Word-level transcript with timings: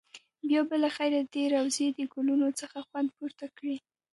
بیا 0.47 0.61
به 0.69 0.75
له 0.83 0.89
خیره 0.95 1.19
د 1.33 1.35
روضې 1.53 1.87
د 1.97 1.99
ګلونو 2.13 2.47
څخه 2.59 2.77
خوند 2.87 3.09
پورته 3.17 3.45
کړې. 3.57 3.75